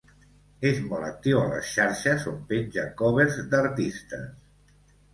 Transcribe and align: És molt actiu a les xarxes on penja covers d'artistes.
És 0.69 0.79
molt 0.85 1.07
actiu 1.09 1.41
a 1.41 1.43
les 1.51 1.69
xarxes 1.75 2.27
on 2.33 2.41
penja 2.55 2.89
covers 3.05 3.41
d'artistes. 3.55 4.29